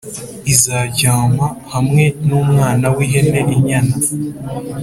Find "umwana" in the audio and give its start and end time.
2.41-2.85